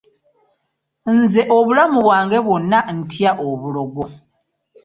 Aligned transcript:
Nze 1.17 1.41
obulamu 1.57 1.97
bwange 2.05 2.37
bwonna 2.45 2.79
ntya 2.97 3.31
olubugo. 3.47 4.03